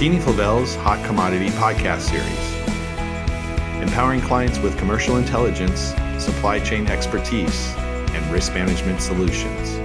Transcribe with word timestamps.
McKeany-Flavell's 0.00 0.76
Hot 0.76 1.04
Commodity 1.04 1.50
podcast 1.50 2.08
series, 2.08 3.82
empowering 3.82 4.22
clients 4.22 4.58
with 4.58 4.78
commercial 4.78 5.18
intelligence, 5.18 5.92
supply 6.18 6.58
chain 6.58 6.86
expertise, 6.86 7.74
and 7.76 8.32
risk 8.32 8.54
management 8.54 9.02
solutions. 9.02 9.76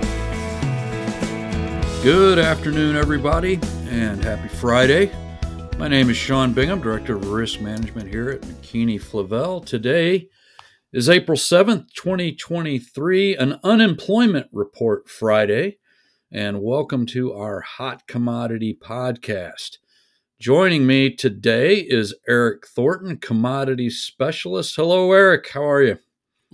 Good 2.01 2.39
afternoon, 2.39 2.95
everybody, 2.95 3.59
and 3.89 4.23
happy 4.23 4.47
Friday. 4.47 5.11
My 5.77 5.89
name 5.89 6.09
is 6.09 6.15
Shawn 6.15 6.53
Bingham, 6.53 6.79
Director 6.79 7.17
of 7.17 7.27
Risk 7.27 7.59
Management 7.59 8.07
here 8.07 8.29
at 8.29 8.41
McKinney 8.43 9.01
Flavel. 9.01 9.59
Today 9.59 10.29
is 10.93 11.09
April 11.09 11.37
7th, 11.37 11.93
2023, 11.93 13.35
an 13.35 13.59
unemployment 13.65 14.47
report 14.53 15.09
Friday, 15.09 15.79
and 16.31 16.61
welcome 16.61 17.05
to 17.07 17.33
our 17.33 17.59
Hot 17.59 18.07
Commodity 18.07 18.79
Podcast. 18.81 19.79
Joining 20.39 20.85
me 20.85 21.15
today 21.15 21.77
is 21.77 22.13
Eric 22.27 22.67
Thornton, 22.67 23.17
Commodities 23.17 23.99
Specialist. 23.99 24.75
Hello, 24.75 25.13
Eric. 25.13 25.49
How 25.53 25.63
are 25.63 25.81
you? 25.81 25.97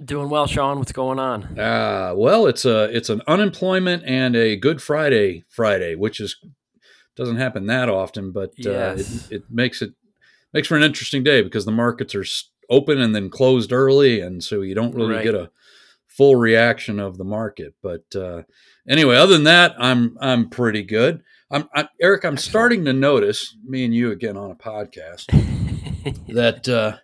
Doing 0.06 0.30
well, 0.30 0.46
Shawn. 0.46 0.78
What's 0.78 0.92
going 0.92 1.18
on? 1.18 1.58
Uh, 1.58 2.14
well, 2.16 2.46
it's 2.46 2.64
a 2.64 2.96
it's 2.96 3.10
an 3.10 3.24
unemployment 3.28 4.04
and 4.06 4.36
a 4.36 4.56
Good 4.56 4.84
Friday 4.84 5.46
Friday, 5.50 5.96
which 5.96 6.20
is 6.20 6.40
doesn't 7.16 7.38
happen 7.38 7.66
that 7.66 7.90
often, 7.90 8.32
but 8.32 8.52
yes. 8.56 8.70
uh, 8.70 9.28
it, 9.32 9.36
it, 9.38 9.44
makes 9.50 9.82
it 9.82 9.94
makes 10.54 10.68
for 10.68 10.78
an 10.78 10.84
interesting 10.84 11.24
day 11.24 11.42
because 11.42 11.66
the 11.66 11.72
markets 11.72 12.14
are 12.14 12.26
open 12.70 13.02
and 13.02 13.16
then 13.16 13.32
closed 13.32 13.74
early, 13.74 14.22
and 14.22 14.44
so 14.44 14.62
you 14.62 14.76
don't 14.76 14.94
really 14.94 15.16
right. 15.16 15.24
get 15.24 15.34
a 15.34 15.50
full 16.06 16.36
reaction 16.36 17.00
of 17.00 17.18
the 17.18 17.24
market. 17.24 17.74
But 17.82 18.16
uh, 18.16 18.44
anyway, 18.88 19.16
other 19.16 19.34
than 19.34 19.46
that, 19.46 19.74
I'm 19.80 20.18
I'm 20.22 20.50
pretty 20.52 20.84
good. 20.84 21.24
I'm 21.52 21.68
I, 21.76 21.90
Eric. 22.02 22.24
I'm 22.24 22.38
starting 22.38 22.86
to 22.86 22.94
notice 22.94 23.58
me 23.66 23.84
and 23.84 23.94
you 23.94 24.12
again 24.12 24.38
on 24.38 24.52
a 24.52 24.56
podcast 24.56 25.26
that 26.34 26.70
uh, 26.70 26.98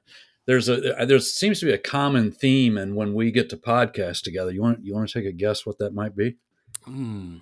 there's 0.45 0.69
a 0.69 1.05
there 1.05 1.19
seems 1.19 1.59
to 1.59 1.65
be 1.65 1.73
a 1.73 1.77
common 1.77 2.31
theme, 2.31 2.77
and 2.77 2.95
when 2.95 3.13
we 3.13 3.31
get 3.31 3.49
to 3.49 3.57
podcast 3.57 4.21
together, 4.21 4.51
you 4.51 4.61
want 4.61 4.85
you 4.85 4.93
want 4.93 5.09
to 5.09 5.19
take 5.19 5.27
a 5.27 5.33
guess 5.33 5.65
what 5.65 5.79
that 5.79 5.93
might 5.93 6.15
be? 6.15 6.37
Hmm. 6.85 7.37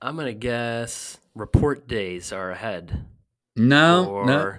I'm 0.00 0.16
gonna 0.16 0.34
guess 0.34 1.18
report 1.34 1.88
days 1.88 2.32
are 2.32 2.52
ahead. 2.52 3.04
No, 3.56 4.08
or 4.08 4.26
no. 4.26 4.54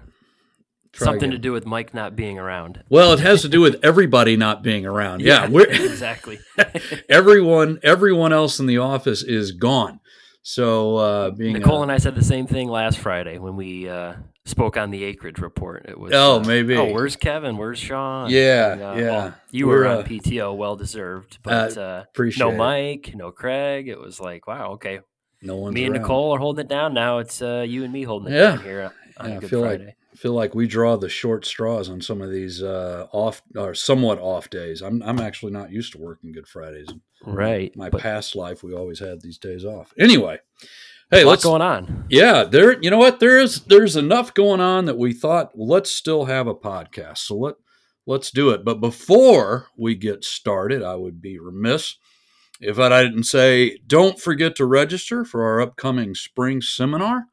Something 0.93 1.25
again. 1.25 1.31
to 1.31 1.37
do 1.37 1.51
with 1.53 1.65
Mike 1.65 1.93
not 1.93 2.15
being 2.15 2.39
around. 2.39 2.83
Well, 2.89 3.13
it 3.13 3.19
has 3.19 3.43
to 3.43 3.49
do 3.49 3.61
with 3.61 3.79
everybody 3.83 4.35
not 4.35 4.63
being 4.63 4.85
around. 4.85 5.21
Yeah, 5.27 5.47
we're 5.47 5.67
exactly. 5.69 6.39
everyone 7.07 7.79
everyone 7.81 8.33
else 8.33 8.59
in 8.59 8.65
the 8.65 8.79
office 8.79 9.23
is 9.23 9.53
gone. 9.53 10.01
So 10.49 10.95
uh, 10.95 11.31
being 11.31 11.51
Nicole 11.51 11.79
uh, 11.79 11.83
and 11.83 11.91
I 11.91 11.97
said 11.97 12.15
the 12.15 12.23
same 12.23 12.47
thing 12.47 12.69
last 12.69 12.99
Friday 12.99 13.37
when 13.37 13.57
we 13.57 13.89
uh, 13.89 14.13
spoke 14.45 14.77
on 14.77 14.91
the 14.91 15.03
acreage 15.03 15.39
report. 15.39 15.85
It 15.89 15.99
was 15.99 16.13
Oh, 16.15 16.39
uh, 16.39 16.43
maybe. 16.45 16.73
Oh, 16.77 16.93
where's 16.93 17.17
Kevin? 17.17 17.57
Where's 17.57 17.77
Sean? 17.77 18.29
Yeah, 18.29 18.71
And, 18.71 18.81
uh, 18.81 18.93
yeah. 18.97 19.01
well, 19.11 19.35
you 19.51 19.67
We're, 19.67 19.79
were 19.79 19.87
on 19.87 19.97
uh, 19.97 20.03
PTO, 20.03 20.55
well 20.55 20.77
deserved, 20.77 21.39
but 21.43 21.77
uh, 21.77 22.05
appreciate 22.07 22.45
no 22.45 22.51
it. 22.51 22.55
Mike, 22.57 23.11
no 23.13 23.29
Craig. 23.31 23.89
It 23.89 23.99
was 23.99 24.21
like, 24.21 24.47
wow, 24.47 24.71
okay. 24.75 25.01
no 25.41 25.57
one's 25.57 25.75
me 25.75 25.83
and 25.83 25.93
around. 25.95 26.01
Nicole 26.03 26.31
are 26.35 26.39
holding 26.39 26.63
it 26.63 26.69
down. 26.69 26.93
Now 26.93 27.17
it's 27.17 27.41
uh, 27.41 27.65
you 27.67 27.83
and 27.83 27.91
me 27.91 28.03
holding 28.03 28.31
it 28.31 28.37
Yeah. 28.37 28.51
down 28.55 28.59
here 28.61 28.91
on 29.17 29.29
Yeah, 29.29 29.35
I 29.35 29.39
Good 29.41 29.49
feel 29.49 29.61
Friday. 29.63 29.85
like 29.87 29.97
feel 30.15 30.33
like 30.33 30.55
we 30.55 30.65
draw 30.65 30.95
the 30.95 31.09
short 31.09 31.45
straws 31.45 31.89
on 31.89 31.99
some 31.99 32.21
of 32.21 32.31
these 32.31 32.63
uh, 32.63 33.05
off 33.11 33.41
or 33.57 33.75
somewhat 33.75 34.17
off 34.19 34.49
days. 34.49 34.81
I'm 34.81 35.03
I'm 35.03 35.19
actually 35.19 35.51
not 35.51 35.71
used 35.71 35.91
to 35.91 35.97
working 35.99 36.31
Good 36.31 36.47
Fridays. 36.47 36.87
Right. 37.25 37.75
My 37.75 37.89
but 37.89 38.01
past 38.01 38.35
life, 38.35 38.63
we 38.63 38.73
always 38.73 38.99
had 38.99 39.21
these 39.21 39.37
days 39.37 39.65
off. 39.65 39.93
Anyway, 39.97 40.39
hey, 41.11 41.25
what's 41.25 41.43
going 41.43 41.61
on. 41.61 42.05
Yeah, 42.09 42.43
there. 42.43 42.81
You 42.81 42.89
know 42.89 42.97
what? 42.97 43.19
There 43.19 43.39
is 43.39 43.61
there's 43.65 43.95
enough 43.95 44.33
going 44.33 44.61
on 44.61 44.85
that 44.85 44.97
we 44.97 45.13
thought 45.13 45.57
let's 45.57 45.91
still 45.91 46.25
have 46.25 46.47
a 46.47 46.55
podcast. 46.55 47.19
So 47.19 47.37
let 47.37 47.55
let's 48.05 48.31
do 48.31 48.49
it. 48.49 48.63
But 48.63 48.79
before 48.79 49.67
we 49.77 49.95
get 49.95 50.23
started, 50.23 50.83
I 50.83 50.95
would 50.95 51.21
be 51.21 51.39
remiss 51.39 51.97
if 52.59 52.79
I 52.79 53.03
didn't 53.03 53.23
say 53.23 53.77
don't 53.85 54.19
forget 54.19 54.55
to 54.55 54.65
register 54.65 55.23
for 55.23 55.43
our 55.43 55.61
upcoming 55.61 56.15
spring 56.15 56.61
seminar 56.61 57.25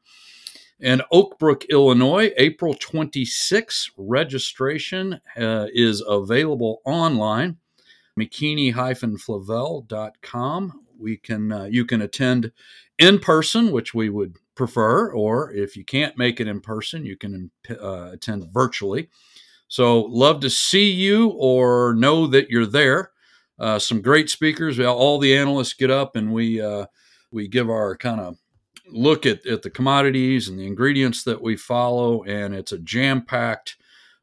in 0.79 1.01
Oak 1.11 1.39
Brook, 1.39 1.65
Illinois, 1.65 2.31
April 2.37 2.73
26. 2.73 3.91
Registration 3.97 5.21
uh, 5.37 5.67
is 5.73 6.03
available 6.05 6.81
online, 6.85 7.57
McKeany-Flavell.com. 8.19 10.81
We 10.97 11.17
can 11.17 11.51
uh, 11.51 11.65
you 11.65 11.85
can 11.85 12.01
attend 12.01 12.51
in 12.97 13.19
person, 13.19 13.71
which 13.71 13.93
we 13.93 14.09
would 14.09 14.37
prefer, 14.55 15.11
or 15.11 15.51
if 15.51 15.75
you 15.75 15.83
can't 15.83 16.17
make 16.17 16.39
it 16.39 16.47
in 16.47 16.61
person, 16.61 17.05
you 17.05 17.17
can 17.17 17.51
uh, 17.69 18.11
attend 18.13 18.47
virtually. 18.53 19.09
So, 19.67 20.03
love 20.03 20.39
to 20.41 20.49
see 20.49 20.89
you 20.89 21.29
or 21.31 21.93
know 21.95 22.27
that 22.27 22.49
you're 22.49 22.65
there. 22.65 23.11
Uh, 23.59 23.79
some 23.79 24.01
great 24.01 24.29
speakers. 24.29 24.79
All 24.79 25.17
the 25.17 25.35
analysts 25.35 25.73
get 25.73 25.91
up 25.91 26.15
and 26.15 26.33
we 26.33 26.61
uh, 26.61 26.85
we 27.31 27.47
give 27.47 27.69
our 27.69 27.97
kind 27.97 28.21
of 28.21 28.37
look 28.87 29.25
at, 29.25 29.45
at 29.45 29.63
the 29.63 29.69
commodities 29.69 30.47
and 30.47 30.59
the 30.59 30.67
ingredients 30.67 31.23
that 31.23 31.41
we 31.41 31.55
follow, 31.55 32.23
and 32.23 32.53
it's 32.53 32.71
a 32.71 32.77
jam 32.77 33.23
packed, 33.23 33.77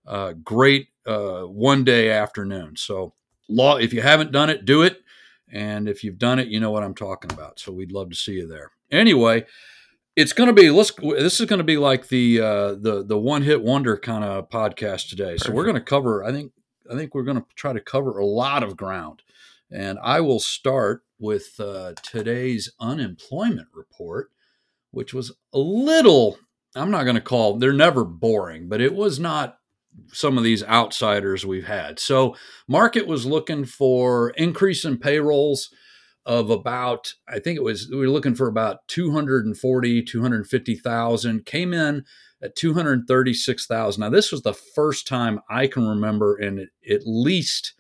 uh, 0.07 0.33
great 0.45 0.89
uh, 1.07 1.43
one 1.43 1.85
day 1.85 2.11
afternoon. 2.11 2.77
So, 2.77 3.15
law 3.55 3.77
if 3.77 3.93
you 3.93 4.03
haven't 4.03 4.33
done 4.33 4.51
it, 4.51 4.65
do 4.65 4.83
it. 4.83 5.03
And 5.51 5.89
if 5.89 6.03
you've 6.03 6.19
done 6.19 6.39
it, 6.39 6.49
you 6.49 6.61
know 6.61 6.71
what 6.71 6.83
I'm 6.83 6.95
talking 6.95 7.31
about. 7.31 7.61
So 7.61 7.73
we'd 7.73 7.93
love 7.93 8.11
to 8.11 8.17
see 8.17 8.33
you 8.33 8.47
there. 8.47 8.71
Anyway, 8.91 9.45
it's 10.17 10.33
going 10.33 10.49
to 10.49 10.53
be 10.53 10.71
let's 10.71 10.93
this 10.93 11.41
is 11.41 11.47
going 11.47 11.59
to 11.59 11.65
be 11.65 11.77
like 11.77 12.09
the 12.09 12.41
uh, 12.41 12.75
the 12.75 13.05
the 13.07 13.19
one 13.19 13.43
hit 13.43 13.63
wonder 13.63 13.97
kind 13.97 14.25
of 14.25 14.51
podcast 14.51 15.09
today. 15.09 15.37
So 15.37 15.53
we're 15.53 15.65
going 15.65 15.75
to 15.75 15.81
cover 15.81 16.25
I 16.25 16.33
think 16.33 16.53
I 16.91 16.95
think 16.95 17.15
we're 17.15 17.23
going 17.23 17.39
to 17.39 17.47
try 17.55 17.73
to 17.73 17.81
cover 17.81 18.19
a 18.19 18.27
lot 18.27 18.63
of 18.63 18.77
ground. 18.77 19.23
And 19.71 19.99
I 20.03 20.21
will 20.21 20.41
start 20.41 21.03
with 21.19 21.59
uh, 21.59 21.95
today's 22.03 22.71
unemployment 22.79 23.69
report, 23.73 24.31
which 24.91 25.15
was 25.15 25.33
a 25.53 25.59
little 25.59 26.39
I'm 26.75 26.91
not 26.91 27.05
going 27.05 27.17
to 27.17 27.21
call 27.21 27.59
they're 27.59 27.73
never 27.73 28.05
boring, 28.05 28.69
but 28.69 28.81
it 28.81 28.95
was 28.95 29.19
not 29.19 29.59
some 30.13 30.39
of 30.39 30.45
these 30.45 30.63
outsiders 30.65 31.45
we've 31.47 31.67
had. 31.67 31.99
So 31.99 32.37
market 32.69 33.07
was 33.07 33.27
looking 33.27 33.65
for 33.65 34.31
increase 34.31 34.85
in 34.85 34.99
payrolls 34.99 35.71
of 36.25 36.51
about 36.51 37.13
I 37.29 37.41
think 37.41 37.57
it 37.57 37.65
was 37.65 37.89
we 37.91 37.97
were 37.99 38.09
looking 38.09 38.35
for 38.37 38.47
about 38.47 38.87
240 38.89 40.03
250,000 40.03 41.45
came 41.45 41.75
in 41.75 42.05
at 42.41 42.55
236,000. 42.57 44.01
Now 44.01 44.09
this 44.09 44.31
was 44.33 44.43
the 44.43 44.55
first 44.55 45.07
time 45.07 45.41
I 45.51 45.67
can 45.67 45.87
remember 45.87 46.39
in 46.39 46.69
at 46.89 47.01
least 47.07 47.75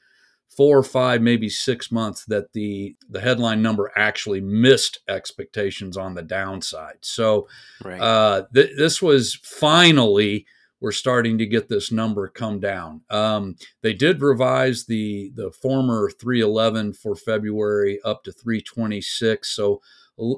4 0.57 0.79
or 0.79 0.83
5 0.83 1.23
maybe 1.23 1.49
6 1.49 1.93
months 1.93 2.25
that 2.27 2.53
the 2.53 2.97
the 3.09 3.21
headline 3.21 3.63
number 3.63 3.91
actually 3.97 4.41
missed 4.41 4.99
expectations 5.09 5.97
on 5.97 6.15
the 6.15 6.23
downside. 6.23 6.99
So 7.01 7.49
Right. 7.85 8.01
uh, 8.01 8.45
th- 8.55 8.77
this 8.77 9.01
was 9.01 9.35
finally 9.43 10.47
we're 10.83 10.91
starting 10.91 11.39
to 11.39 11.47
get 11.47 11.69
this 11.69 11.93
number 11.93 12.27
come 12.27 12.59
down. 12.59 13.03
Um, 13.09 13.55
they 13.83 13.95
did 13.95 14.21
revise 14.21 14.85
the 14.85 15.31
the 15.37 15.53
former 15.53 16.11
311 16.11 16.95
for 16.95 17.15
February 17.15 18.01
up 18.05 18.25
to 18.25 18.33
326. 18.33 19.49
So 19.49 19.81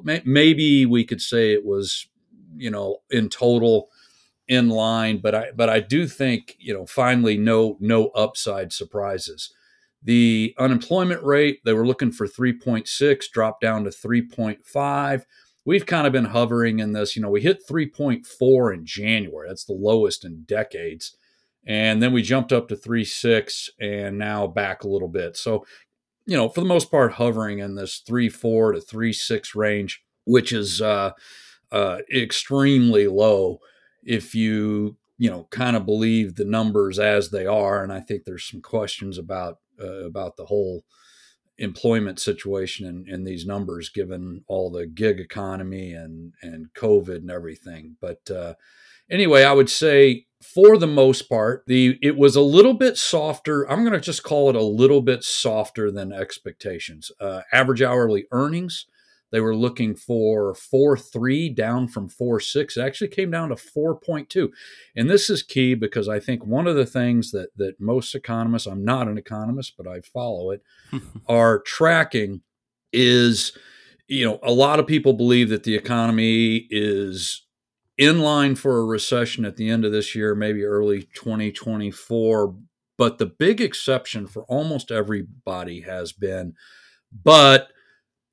maybe 0.05 0.85
we 0.85 1.03
could 1.05 1.23
say 1.23 1.55
it 1.55 1.65
was, 1.65 2.07
you 2.57 2.71
know, 2.71 2.99
in 3.11 3.31
total 3.31 3.89
in 4.47 4.69
line. 4.69 5.19
But 5.19 5.35
I 5.35 5.51
but 5.57 5.71
I 5.71 5.81
do 5.81 6.07
think 6.07 6.57
you 6.59 6.75
know 6.75 6.85
finally 6.85 7.39
no 7.39 7.79
no 7.81 8.09
upside 8.09 8.71
surprises. 8.71 9.51
The 10.03 10.55
unemployment 10.59 11.23
rate 11.23 11.61
they 11.65 11.73
were 11.73 11.87
looking 11.87 12.13
for 12.13 12.29
3.6 12.29 13.31
dropped 13.31 13.63
down 13.63 13.85
to 13.85 13.91
3.5 13.91 15.25
we've 15.65 15.87
kind 15.87 16.07
of 16.07 16.13
been 16.13 16.27
hovering 16.27 16.79
in 16.79 16.93
this. 16.93 17.17
You 17.17 17.23
know, 17.23 17.31
we 17.31 17.41
hit 17.41 17.67
3.4 17.67 18.75
in 18.75 18.87
January. 18.87 19.49
That's 19.49 19.65
the 19.65 19.73
lowest 19.73 20.25
in 20.25 20.45
decades. 20.45 21.17
And 21.67 22.03
then 22.03 22.13
we 22.13 22.23
jumped 22.23 22.53
up 22.53 22.69
to 22.69 22.77
3.6 22.77 23.71
and 23.81 24.19
now 24.19 24.47
back 24.47 24.85
a 24.85 24.89
little 24.89 25.09
bit. 25.09 25.37
So, 25.37 25.65
you 26.27 26.37
know, 26.37 26.49
for 26.49 26.61
the 26.61 26.67
most 26.67 26.91
part, 26.91 27.13
hovering 27.13 27.59
in 27.59 27.75
this 27.75 28.03
3.4 28.07 28.75
to 28.75 28.97
3.6 28.97 29.55
range, 29.55 30.03
which 30.27 30.53
is 30.53 30.83
uh, 30.83 31.13
uh, 31.73 31.99
extremely 32.15 33.07
low 33.07 33.61
if 34.03 34.35
you, 34.35 34.97
you 35.17 35.31
know, 35.31 35.47
kind 35.51 35.77
of 35.77 35.87
believe 35.87 36.35
the 36.35 36.45
numbers 36.45 36.99
as 36.99 37.31
they 37.31 37.47
are. 37.47 37.83
And 37.83 37.93
I 37.93 38.01
think 38.01 38.25
there's 38.25 38.49
some 38.49 38.61
questions 38.61 39.17
about 39.17 39.59
uh, 39.83 40.05
about 40.05 40.37
the 40.37 40.45
whole 40.45 40.85
employment 41.59 42.19
situation 42.19 43.05
in 43.09 43.25
these 43.25 43.47
numbers, 43.47 43.89
given 43.89 44.45
all 44.49 44.71
the 44.71 44.87
gig 44.87 45.21
economy 45.21 45.93
and 45.93 46.35
and 46.43 46.73
COVID 46.75 47.17
and 47.17 47.31
everything. 47.31 47.97
But 48.01 48.31
uh, 48.31 48.55
anyway, 49.11 49.45
I 49.45 49.53
would 49.53 49.71
say 49.71 50.27
for 50.43 50.77
the 50.77 50.87
most 50.87 51.23
part, 51.23 51.65
the 51.67 51.99
it 52.03 52.17
was 52.17 52.37
a 52.37 52.41
little 52.41 52.75
bit 52.75 52.97
softer. 52.97 53.71
I'm 53.71 53.81
going 53.81 53.93
to 53.93 54.01
just 54.01 54.23
call 54.23 54.51
it 54.51 54.57
a 54.57 54.63
little 54.63 55.01
bit 55.01 55.25
softer 55.25 55.91
than 55.91 56.13
expectations. 56.13 57.11
Uh, 57.21 57.43
average 57.53 57.83
hourly 57.83 58.27
earnings 58.31 58.87
they 59.35 59.41
were 59.41 59.57
looking 59.57 59.97
for 59.97 60.55
4.3 60.55 61.57
down 61.57 61.89
from 61.89 62.09
4.6. 62.09 62.77
It 62.77 62.81
actually 62.81 63.09
came 63.09 63.33
down 63.33 63.49
to 63.49 63.57
4.2. 63.57 64.49
And 64.95 65.11
this 65.11 65.29
is 65.29 65.43
key 65.43 65.75
because 65.75 66.09
I 66.09 66.21
think 66.21 66.47
one 66.47 66.69
of 66.69 66.77
the 66.77 66.87
things 66.87 67.33
that, 67.33 67.49
that 67.57 67.81
most 67.81 68.15
economists, 68.15 68.69
I'm 68.69 68.85
not 68.85 69.09
an 69.09 69.19
economist, 69.19 69.75
but 69.77 69.89
I 69.89 70.03
follow 70.03 70.53
it, 70.53 70.63
are 71.29 71.59
tracking 71.59 72.43
is, 72.93 73.59
you 74.07 74.25
know, 74.25 74.39
a 74.41 74.53
lot 74.53 74.79
of 74.79 74.87
people 74.87 75.15
believe 75.15 75.49
that 75.49 75.65
the 75.65 75.75
economy 75.75 76.69
is 76.71 77.45
in 77.99 78.21
line 78.21 78.55
for 78.55 78.79
a 78.79 78.85
recession 78.85 79.45
at 79.45 79.57
the 79.57 79.69
end 79.69 79.85
of 79.85 79.91
this 79.91 80.15
year, 80.15 80.37
maybe 80.37 80.63
early 80.63 81.09
2024. 81.13 82.55
But 82.97 83.19
the 83.19 83.27
big 83.27 83.61
exception 83.61 84.29
for 84.29 84.45
almost 84.45 84.93
everybody 84.93 85.81
has 85.81 86.13
been, 86.13 86.55
but 87.25 87.71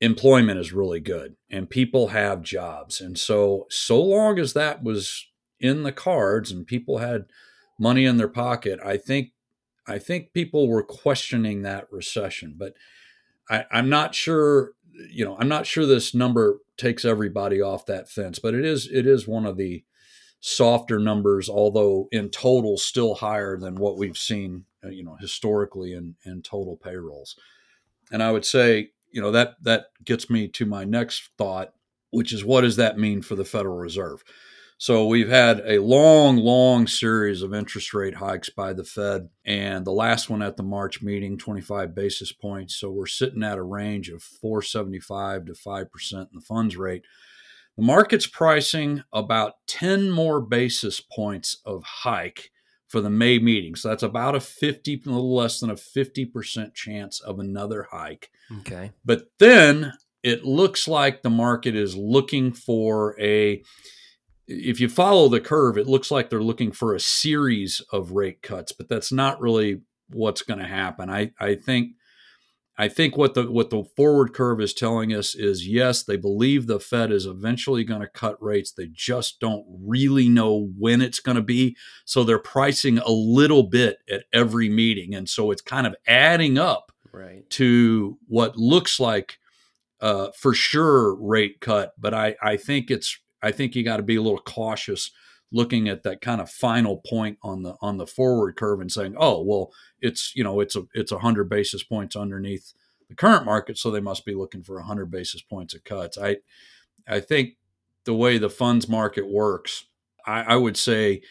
employment 0.01 0.59
is 0.59 0.73
really 0.73 0.99
good 0.99 1.35
and 1.49 1.69
people 1.69 2.07
have 2.07 2.41
jobs. 2.41 2.99
And 2.99 3.17
so, 3.17 3.67
so 3.69 4.01
long 4.01 4.39
as 4.39 4.53
that 4.53 4.83
was 4.83 5.27
in 5.59 5.83
the 5.83 5.91
cards 5.91 6.51
and 6.51 6.65
people 6.65 6.97
had 6.97 7.25
money 7.79 8.05
in 8.05 8.17
their 8.17 8.27
pocket, 8.27 8.79
I 8.83 8.97
think, 8.97 9.29
I 9.87 9.99
think 9.99 10.33
people 10.33 10.67
were 10.67 10.83
questioning 10.83 11.61
that 11.61 11.87
recession. 11.91 12.55
But 12.57 12.73
I, 13.47 13.65
I'm 13.71 13.89
not 13.89 14.15
sure, 14.15 14.71
you 15.09 15.23
know, 15.23 15.37
I'm 15.39 15.47
not 15.47 15.67
sure 15.67 15.85
this 15.85 16.15
number 16.15 16.59
takes 16.77 17.05
everybody 17.05 17.61
off 17.61 17.85
that 17.85 18.09
fence, 18.09 18.39
but 18.39 18.55
it 18.55 18.65
is, 18.65 18.89
it 18.91 19.05
is 19.05 19.27
one 19.27 19.45
of 19.45 19.57
the 19.57 19.83
softer 20.39 20.97
numbers, 20.97 21.47
although 21.47 22.07
in 22.11 22.29
total 22.29 22.75
still 22.75 23.13
higher 23.13 23.55
than 23.55 23.75
what 23.75 23.97
we've 23.97 24.17
seen, 24.17 24.65
uh, 24.83 24.89
you 24.89 25.03
know, 25.03 25.15
historically 25.19 25.93
in, 25.93 26.15
in 26.25 26.41
total 26.41 26.75
payrolls. 26.75 27.35
And 28.11 28.23
I 28.23 28.31
would 28.31 28.45
say, 28.45 28.89
you 29.11 29.21
know, 29.21 29.31
that 29.31 29.55
that 29.63 29.85
gets 30.03 30.29
me 30.29 30.47
to 30.49 30.65
my 30.65 30.83
next 30.83 31.29
thought, 31.37 31.73
which 32.11 32.33
is 32.33 32.43
what 32.43 32.61
does 32.61 32.77
that 32.77 32.97
mean 32.97 33.21
for 33.21 33.35
the 33.35 33.45
Federal 33.45 33.77
Reserve? 33.77 34.23
So 34.81 35.05
we've 35.05 35.29
had 35.29 35.61
a 35.63 35.77
long, 35.77 36.37
long 36.37 36.87
series 36.87 37.43
of 37.43 37.53
interest 37.53 37.93
rate 37.93 38.15
hikes 38.15 38.49
by 38.49 38.73
the 38.73 38.83
Fed, 38.83 39.29
and 39.45 39.85
the 39.85 39.91
last 39.91 40.27
one 40.27 40.41
at 40.41 40.57
the 40.57 40.63
March 40.63 41.03
meeting, 41.03 41.37
25 41.37 41.93
basis 41.93 42.31
points. 42.31 42.77
So 42.77 42.89
we're 42.89 43.05
sitting 43.05 43.43
at 43.43 43.59
a 43.59 43.63
range 43.63 44.09
of 44.09 44.23
475 44.23 45.45
to 45.45 45.53
5% 45.53 46.13
in 46.13 46.27
the 46.33 46.41
funds 46.41 46.77
rate. 46.77 47.03
The 47.77 47.83
market's 47.83 48.25
pricing 48.25 49.03
about 49.13 49.53
10 49.67 50.09
more 50.09 50.41
basis 50.41 50.99
points 50.99 51.61
of 51.63 51.83
hike 51.83 52.49
for 52.91 52.99
the 52.99 53.09
May 53.09 53.39
meeting. 53.39 53.75
So 53.75 53.87
that's 53.87 54.03
about 54.03 54.35
a 54.35 54.41
50, 54.41 55.03
a 55.05 55.09
little 55.09 55.33
less 55.33 55.61
than 55.61 55.69
a 55.69 55.75
50% 55.75 56.73
chance 56.73 57.21
of 57.21 57.39
another 57.39 57.87
hike. 57.89 58.29
Okay. 58.59 58.91
But 59.05 59.27
then 59.39 59.93
it 60.23 60.43
looks 60.43 60.89
like 60.89 61.21
the 61.21 61.29
market 61.29 61.73
is 61.73 61.95
looking 61.95 62.51
for 62.51 63.17
a, 63.17 63.63
if 64.45 64.81
you 64.81 64.89
follow 64.89 65.29
the 65.29 65.39
curve, 65.39 65.77
it 65.77 65.87
looks 65.87 66.11
like 66.11 66.29
they're 66.29 66.43
looking 66.43 66.73
for 66.73 66.93
a 66.93 66.99
series 66.99 67.81
of 67.93 68.11
rate 68.11 68.41
cuts, 68.41 68.73
but 68.73 68.89
that's 68.89 69.11
not 69.11 69.39
really 69.39 69.81
what's 70.09 70.41
going 70.41 70.59
to 70.59 70.67
happen. 70.67 71.09
I, 71.09 71.31
I 71.39 71.55
think 71.55 71.93
I 72.77 72.87
think 72.87 73.17
what 73.17 73.33
the 73.33 73.51
what 73.51 73.69
the 73.69 73.83
forward 73.95 74.33
curve 74.33 74.61
is 74.61 74.73
telling 74.73 75.13
us 75.13 75.35
is 75.35 75.67
yes, 75.67 76.03
they 76.03 76.15
believe 76.15 76.67
the 76.67 76.79
Fed 76.79 77.11
is 77.11 77.25
eventually 77.25 77.83
going 77.83 78.01
to 78.01 78.07
cut 78.07 78.41
rates. 78.41 78.71
They 78.71 78.87
just 78.91 79.39
don't 79.39 79.65
really 79.85 80.29
know 80.29 80.69
when 80.77 81.01
it's 81.01 81.19
going 81.19 81.35
to 81.35 81.41
be. 81.41 81.75
So 82.05 82.23
they're 82.23 82.39
pricing 82.39 82.97
a 82.97 83.11
little 83.11 83.63
bit 83.63 83.97
at 84.09 84.23
every 84.33 84.69
meeting, 84.69 85.13
and 85.13 85.27
so 85.27 85.51
it's 85.51 85.61
kind 85.61 85.85
of 85.85 85.95
adding 86.07 86.57
up 86.57 86.91
right. 87.11 87.47
to 87.51 88.17
what 88.27 88.57
looks 88.57 88.99
like 88.99 89.37
uh, 89.99 90.29
for 90.35 90.53
sure 90.53 91.15
rate 91.15 91.59
cut. 91.59 91.93
But 91.99 92.13
I 92.13 92.35
I 92.41 92.57
think 92.57 92.89
it's 92.89 93.19
I 93.43 93.51
think 93.51 93.75
you 93.75 93.83
got 93.83 93.97
to 93.97 94.03
be 94.03 94.15
a 94.15 94.21
little 94.21 94.39
cautious 94.39 95.11
looking 95.51 95.89
at 95.89 96.03
that 96.03 96.21
kind 96.21 96.39
of 96.39 96.49
final 96.49 96.97
point 96.97 97.37
on 97.43 97.63
the 97.63 97.75
on 97.81 97.97
the 97.97 98.07
forward 98.07 98.55
curve 98.55 98.79
and 98.79 98.91
saying, 98.91 99.15
oh 99.17 99.41
well, 99.41 99.71
it's 99.99 100.33
you 100.35 100.43
know 100.43 100.59
it's 100.59 100.75
a 100.75 100.83
it's 100.93 101.11
a 101.11 101.19
hundred 101.19 101.49
basis 101.49 101.83
points 101.83 102.15
underneath 102.15 102.73
the 103.09 103.15
current 103.15 103.45
market, 103.45 103.77
so 103.77 103.91
they 103.91 103.99
must 103.99 104.25
be 104.25 104.33
looking 104.33 104.63
for 104.63 104.79
a 104.79 104.85
hundred 104.85 105.11
basis 105.11 105.41
points 105.41 105.73
of 105.73 105.83
cuts. 105.83 106.17
I 106.17 106.37
I 107.07 107.19
think 107.19 107.57
the 108.05 108.13
way 108.13 108.37
the 108.37 108.49
funds 108.49 108.87
market 108.87 109.29
works, 109.29 109.85
I, 110.25 110.41
I 110.41 110.55
would 110.55 110.77
say, 110.77 111.21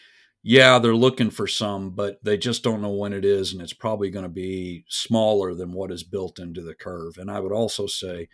yeah, 0.43 0.79
they're 0.79 0.95
looking 0.95 1.29
for 1.29 1.47
some, 1.47 1.91
but 1.91 2.23
they 2.23 2.37
just 2.37 2.63
don't 2.63 2.81
know 2.81 2.91
when 2.91 3.13
it 3.13 3.25
is, 3.25 3.53
and 3.53 3.61
it's 3.61 3.73
probably 3.73 4.09
going 4.09 4.23
to 4.23 4.29
be 4.29 4.85
smaller 4.87 5.53
than 5.53 5.73
what 5.73 5.91
is 5.91 6.03
built 6.03 6.39
into 6.39 6.61
the 6.61 6.75
curve. 6.75 7.17
And 7.17 7.29
I 7.29 7.39
would 7.39 7.51
also 7.51 7.87
say 7.87 8.29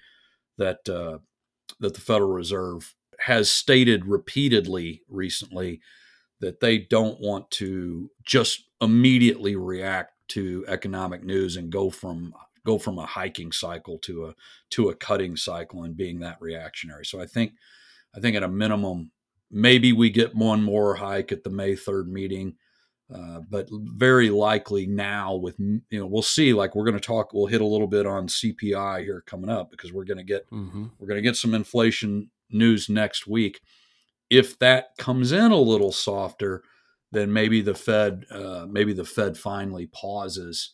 that 0.57 0.87
uh, 0.87 1.19
that 1.79 1.93
the 1.93 2.01
Federal 2.01 2.31
Reserve 2.31 2.95
has 3.19 3.51
stated 3.51 4.05
repeatedly 4.05 5.01
recently 5.09 5.81
that 6.39 6.59
they 6.59 6.77
don't 6.77 7.19
want 7.19 7.49
to 7.49 8.11
just 8.23 8.65
immediately 8.81 9.55
react 9.55 10.13
to 10.29 10.65
economic 10.67 11.23
news 11.23 11.55
and 11.55 11.71
go 11.71 11.89
from 11.89 12.33
go 12.65 12.77
from 12.77 12.99
a 12.99 13.05
hiking 13.05 13.51
cycle 13.51 13.97
to 13.97 14.25
a 14.25 14.35
to 14.69 14.89
a 14.89 14.95
cutting 14.95 15.35
cycle 15.35 15.83
and 15.83 15.95
being 15.95 16.19
that 16.19 16.37
reactionary. 16.41 17.05
So 17.05 17.19
I 17.19 17.25
think 17.25 17.53
I 18.15 18.19
think 18.19 18.35
at 18.35 18.43
a 18.43 18.47
minimum 18.47 19.11
maybe 19.49 19.93
we 19.93 20.09
get 20.09 20.35
one 20.35 20.61
more 20.61 20.95
hike 20.95 21.31
at 21.31 21.43
the 21.43 21.49
May 21.49 21.73
3rd 21.73 22.07
meeting. 22.07 22.55
Uh, 23.13 23.39
but 23.49 23.69
very 23.71 24.29
likely 24.29 24.85
now 24.85 25.33
with 25.33 25.57
you 25.59 25.81
know 25.91 26.05
we'll 26.05 26.21
see 26.21 26.51
like 26.51 26.75
we're 26.75 26.83
going 26.83 26.93
to 26.93 26.99
talk 26.99 27.31
we'll 27.31 27.45
hit 27.45 27.61
a 27.61 27.65
little 27.65 27.87
bit 27.87 28.05
on 28.05 28.27
CPI 28.27 29.01
here 29.01 29.23
coming 29.25 29.49
up 29.49 29.71
because 29.71 29.93
we're 29.93 30.03
going 30.03 30.17
to 30.17 30.25
get 30.25 30.45
mm-hmm. 30.51 30.87
we're 30.99 31.07
going 31.07 31.17
to 31.17 31.21
get 31.21 31.37
some 31.37 31.53
inflation 31.53 32.29
news 32.49 32.89
next 32.89 33.27
week. 33.27 33.61
If 34.29 34.59
that 34.59 34.97
comes 34.97 35.31
in 35.31 35.51
a 35.51 35.57
little 35.57 35.91
softer, 35.91 36.63
then 37.11 37.31
maybe 37.31 37.61
the 37.61 37.75
Fed, 37.75 38.25
uh, 38.29 38.65
maybe 38.69 38.93
the 38.93 39.05
Fed 39.05 39.37
finally 39.37 39.87
pauses 39.87 40.73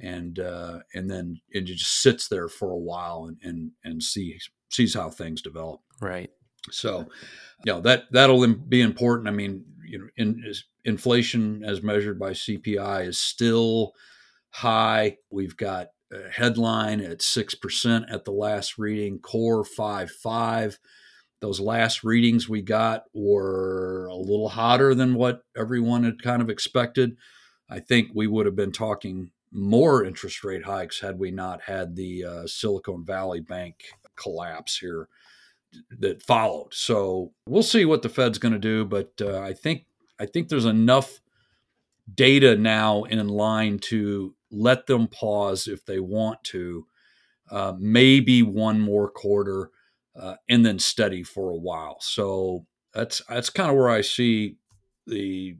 and 0.00 0.38
uh, 0.38 0.80
and 0.94 1.10
then 1.10 1.40
it 1.50 1.62
just 1.62 2.02
sits 2.02 2.28
there 2.28 2.48
for 2.48 2.70
a 2.70 2.78
while 2.78 3.26
and 3.26 3.36
and 3.42 3.72
and 3.84 4.02
sees 4.02 4.48
sees 4.70 4.94
how 4.94 5.10
things 5.10 5.42
develop. 5.42 5.80
Right. 6.00 6.30
So, 6.70 7.06
you 7.64 7.72
know 7.72 7.80
that 7.82 8.04
that'll 8.10 8.46
be 8.46 8.80
important. 8.80 9.28
I 9.28 9.32
mean, 9.32 9.64
you 9.84 9.98
know, 9.98 10.08
in, 10.16 10.42
inflation 10.84 11.62
as 11.64 11.82
measured 11.82 12.18
by 12.18 12.30
CPI 12.30 13.06
is 13.06 13.18
still 13.18 13.92
high. 14.50 15.18
We've 15.30 15.56
got 15.56 15.88
a 16.12 16.30
headline 16.30 17.00
at 17.00 17.22
six 17.22 17.54
percent 17.54 18.06
at 18.10 18.24
the 18.24 18.32
last 18.32 18.78
reading, 18.78 19.18
core 19.18 19.64
five 19.64 20.10
five 20.10 20.78
those 21.40 21.60
last 21.60 22.04
readings 22.04 22.48
we 22.48 22.62
got 22.62 23.04
were 23.14 24.06
a 24.06 24.14
little 24.14 24.48
hotter 24.48 24.94
than 24.94 25.14
what 25.14 25.42
everyone 25.56 26.04
had 26.04 26.22
kind 26.22 26.42
of 26.42 26.50
expected. 26.50 27.16
I 27.68 27.80
think 27.80 28.10
we 28.14 28.26
would 28.26 28.46
have 28.46 28.56
been 28.56 28.72
talking 28.72 29.30
more 29.52 30.04
interest 30.04 30.44
rate 30.44 30.64
hikes 30.64 31.00
had 31.00 31.18
we 31.18 31.30
not 31.30 31.62
had 31.62 31.96
the 31.96 32.24
uh, 32.24 32.46
Silicon 32.46 33.04
Valley 33.04 33.40
Bank 33.40 33.84
collapse 34.16 34.78
here 34.78 35.08
that 35.98 36.22
followed. 36.22 36.74
So 36.74 37.32
we'll 37.46 37.62
see 37.62 37.84
what 37.84 38.02
the 38.02 38.08
Fed's 38.08 38.38
going 38.38 38.52
to 38.52 38.58
do, 38.58 38.84
but 38.84 39.12
uh, 39.20 39.40
I 39.40 39.52
think 39.52 39.86
I 40.18 40.26
think 40.26 40.48
there's 40.48 40.66
enough 40.66 41.20
data 42.12 42.56
now 42.56 43.04
in 43.04 43.26
line 43.28 43.78
to 43.78 44.34
let 44.50 44.86
them 44.86 45.06
pause 45.06 45.68
if 45.68 45.84
they 45.86 46.00
want 46.00 46.42
to. 46.44 46.86
Uh, 47.50 47.72
maybe 47.78 48.42
one 48.42 48.80
more 48.80 49.10
quarter 49.10 49.70
uh, 50.20 50.36
and 50.48 50.64
then 50.64 50.78
steady 50.78 51.22
for 51.22 51.50
a 51.50 51.56
while. 51.56 51.96
So 52.00 52.66
that's 52.92 53.22
that's 53.28 53.50
kind 53.50 53.70
of 53.70 53.76
where 53.76 53.88
I 53.88 54.02
see 54.02 54.56
the 55.06 55.56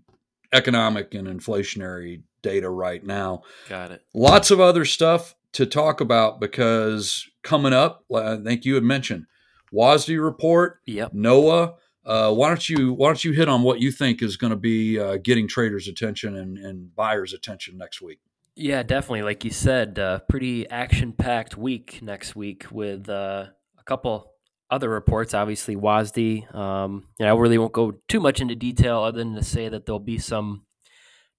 economic 0.52 1.14
and 1.14 1.26
inflationary 1.26 2.22
data 2.42 2.68
right 2.68 3.04
now. 3.04 3.42
Got 3.68 3.92
it. 3.92 4.02
Lots 4.14 4.50
of 4.50 4.60
other 4.60 4.84
stuff 4.84 5.34
to 5.52 5.66
talk 5.66 6.00
about 6.00 6.40
because 6.40 7.28
coming 7.42 7.72
up, 7.72 8.04
I 8.14 8.36
think 8.36 8.64
you 8.64 8.74
had 8.74 8.84
mentioned 8.84 9.26
WASDE 9.72 10.22
report, 10.22 10.80
yep. 10.86 11.12
NOAA. 11.12 11.74
Uh, 12.04 12.32
why 12.32 12.48
don't 12.48 12.68
you 12.68 12.92
why 12.94 13.08
don't 13.08 13.24
you 13.24 13.32
hit 13.32 13.48
on 13.48 13.62
what 13.62 13.80
you 13.80 13.92
think 13.92 14.22
is 14.22 14.36
going 14.36 14.50
to 14.50 14.56
be 14.56 14.98
uh, 14.98 15.18
getting 15.18 15.46
traders' 15.46 15.86
attention 15.86 16.36
and, 16.36 16.58
and 16.58 16.94
buyers' 16.94 17.32
attention 17.32 17.76
next 17.76 18.00
week? 18.00 18.20
Yeah, 18.56 18.82
definitely. 18.82 19.22
Like 19.22 19.44
you 19.44 19.50
said, 19.50 19.98
uh, 19.98 20.20
pretty 20.28 20.68
action 20.68 21.12
packed 21.12 21.56
week 21.56 22.00
next 22.02 22.34
week 22.34 22.66
with 22.70 23.08
uh, 23.08 23.46
a 23.78 23.82
couple 23.84 24.29
other 24.70 24.88
reports, 24.88 25.34
obviously 25.34 25.76
WASDE. 25.76 26.54
Um, 26.54 27.06
and 27.18 27.28
I 27.28 27.32
really 27.32 27.58
won't 27.58 27.72
go 27.72 27.94
too 28.08 28.20
much 28.20 28.40
into 28.40 28.54
detail 28.54 29.00
other 29.02 29.18
than 29.18 29.34
to 29.34 29.42
say 29.42 29.68
that 29.68 29.86
there'll 29.86 29.98
be 29.98 30.18
some 30.18 30.64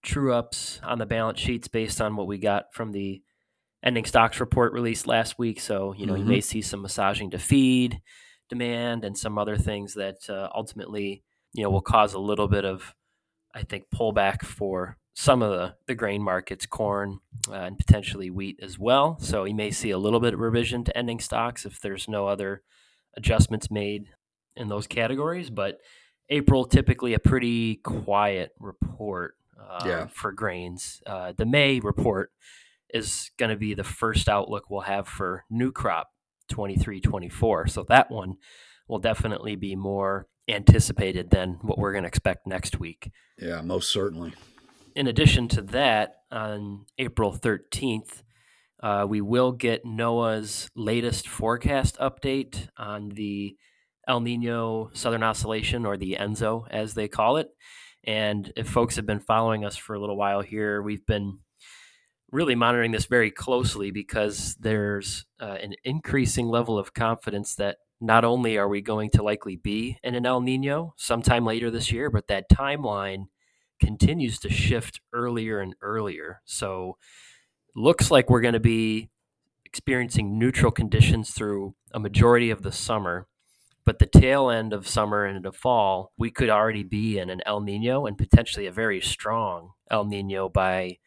true 0.03 0.33
ups 0.33 0.79
on 0.83 0.97
the 0.97 1.05
balance 1.05 1.39
sheets 1.39 1.67
based 1.67 2.01
on 2.01 2.15
what 2.15 2.27
we 2.27 2.37
got 2.37 2.73
from 2.73 2.91
the 2.91 3.21
ending 3.83 4.05
stocks 4.05 4.39
report 4.39 4.73
released 4.73 5.07
last 5.07 5.39
week. 5.39 5.59
So, 5.59 5.93
you 5.93 6.05
know, 6.05 6.13
mm-hmm. 6.13 6.23
you 6.23 6.29
may 6.29 6.41
see 6.41 6.61
some 6.61 6.81
massaging 6.81 7.31
to 7.31 7.39
feed 7.39 8.01
demand 8.49 9.05
and 9.05 9.17
some 9.17 9.37
other 9.37 9.57
things 9.57 9.93
that 9.93 10.29
uh, 10.29 10.49
ultimately, 10.53 11.23
you 11.53 11.63
know, 11.63 11.69
will 11.69 11.81
cause 11.81 12.13
a 12.13 12.19
little 12.19 12.47
bit 12.47 12.65
of, 12.65 12.93
I 13.55 13.63
think, 13.63 13.85
pullback 13.93 14.43
for 14.43 14.97
some 15.13 15.41
of 15.41 15.51
the, 15.51 15.75
the 15.87 15.95
grain 15.95 16.21
markets, 16.21 16.65
corn 16.65 17.19
uh, 17.49 17.53
and 17.53 17.77
potentially 17.77 18.29
wheat 18.29 18.59
as 18.61 18.77
well. 18.77 19.17
So 19.19 19.45
you 19.45 19.55
may 19.55 19.71
see 19.71 19.91
a 19.91 19.97
little 19.97 20.19
bit 20.19 20.33
of 20.33 20.39
revision 20.39 20.83
to 20.85 20.97
ending 20.97 21.19
stocks 21.19 21.65
if 21.65 21.79
there's 21.79 22.07
no 22.07 22.27
other 22.27 22.61
adjustments 23.15 23.69
made 23.71 24.05
in 24.55 24.67
those 24.69 24.87
categories. 24.87 25.49
But 25.49 25.79
April 26.29 26.65
typically 26.65 27.13
a 27.13 27.19
pretty 27.19 27.75
quiet 27.75 28.51
report 28.59 29.35
uh, 29.59 29.83
Yeah. 29.85 30.07
for 30.07 30.31
grains. 30.31 31.01
Uh, 31.05 31.33
the 31.35 31.45
May 31.45 31.79
report 31.79 32.31
is 32.93 33.31
going 33.37 33.49
to 33.51 33.55
be 33.57 33.73
the 33.73 33.83
first 33.83 34.27
outlook 34.27 34.69
we'll 34.69 34.81
have 34.81 35.07
for 35.07 35.45
new 35.49 35.71
crop 35.71 36.09
23 36.49 36.99
24. 37.01 37.67
So 37.67 37.83
that 37.89 38.11
one 38.11 38.35
will 38.87 38.99
definitely 38.99 39.55
be 39.55 39.75
more 39.75 40.27
anticipated 40.47 41.29
than 41.29 41.59
what 41.61 41.77
we're 41.77 41.93
going 41.93 42.03
to 42.03 42.07
expect 42.09 42.45
next 42.47 42.79
week. 42.79 43.11
Yeah, 43.37 43.61
most 43.61 43.91
certainly. 43.91 44.33
In 44.95 45.07
addition 45.07 45.47
to 45.49 45.61
that, 45.61 46.15
on 46.31 46.85
April 46.97 47.31
13th, 47.33 48.23
uh, 48.81 49.05
we 49.07 49.21
will 49.21 49.51
get 49.51 49.85
NOAA's 49.85 50.69
latest 50.75 51.27
forecast 51.27 51.97
update 51.99 52.67
on 52.77 53.09
the 53.09 53.55
El 54.07 54.21
Nino 54.21 54.89
Southern 54.93 55.23
Oscillation, 55.23 55.85
or 55.85 55.97
the 55.97 56.17
ENSO 56.19 56.65
as 56.71 56.93
they 56.95 57.07
call 57.07 57.37
it. 57.37 57.49
And 58.03 58.51
if 58.55 58.67
folks 58.67 58.95
have 58.95 59.05
been 59.05 59.19
following 59.19 59.63
us 59.63 59.77
for 59.77 59.93
a 59.93 59.99
little 59.99 60.17
while 60.17 60.41
here, 60.41 60.81
we've 60.81 61.05
been 61.05 61.39
really 62.31 62.55
monitoring 62.55 62.91
this 62.91 63.05
very 63.05 63.29
closely 63.29 63.91
because 63.91 64.55
there's 64.59 65.25
uh, 65.39 65.57
an 65.61 65.75
increasing 65.83 66.47
level 66.47 66.79
of 66.79 66.93
confidence 66.93 67.55
that 67.55 67.77
not 67.99 68.25
only 68.25 68.57
are 68.57 68.67
we 68.67 68.81
going 68.81 69.11
to 69.11 69.21
likely 69.21 69.55
be 69.55 69.99
in 70.01 70.15
an 70.15 70.25
El 70.25 70.41
Nino 70.41 70.95
sometime 70.97 71.45
later 71.45 71.69
this 71.69 71.91
year, 71.91 72.09
but 72.09 72.27
that 72.27 72.49
timeline 72.49 73.25
continues 73.79 74.39
to 74.39 74.49
shift 74.49 75.01
earlier 75.13 75.59
and 75.59 75.75
earlier. 75.81 76.41
So 76.45 76.97
looks 77.75 78.11
like 78.11 78.29
we're 78.29 78.41
going 78.41 78.53
to 78.53 78.59
be 78.59 79.09
experiencing 79.65 80.37
neutral 80.37 80.71
conditions 80.71 81.31
through 81.31 81.75
a 81.93 81.99
majority 81.99 82.49
of 82.49 82.61
the 82.61 82.71
summer. 82.71 83.27
But 83.85 83.99
the 83.99 84.05
tail 84.05 84.49
end 84.49 84.73
of 84.73 84.87
summer 84.87 85.25
and 85.25 85.37
into 85.37 85.51
fall, 85.51 86.11
we 86.17 86.29
could 86.29 86.49
already 86.49 86.83
be 86.83 87.17
in 87.17 87.29
an 87.29 87.41
El 87.45 87.61
Nino 87.61 88.05
and 88.05 88.17
potentially 88.17 88.67
a 88.67 88.71
very 88.71 89.01
strong 89.01 89.71
El 89.89 90.05
Nino 90.05 90.49
by 90.49 90.97